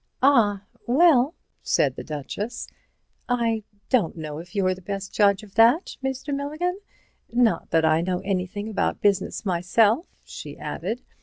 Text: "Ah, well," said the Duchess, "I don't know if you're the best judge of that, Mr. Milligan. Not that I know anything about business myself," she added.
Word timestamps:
"Ah, 0.23 0.63
well," 0.87 1.35
said 1.61 1.95
the 1.95 2.03
Duchess, 2.03 2.67
"I 3.29 3.61
don't 3.89 4.17
know 4.17 4.39
if 4.39 4.55
you're 4.55 4.73
the 4.73 4.81
best 4.81 5.13
judge 5.13 5.43
of 5.43 5.53
that, 5.53 5.95
Mr. 6.03 6.33
Milligan. 6.33 6.79
Not 7.31 7.69
that 7.69 7.85
I 7.85 8.01
know 8.01 8.17
anything 8.21 8.67
about 8.67 8.99
business 9.01 9.45
myself," 9.45 10.07
she 10.25 10.57
added. 10.57 11.03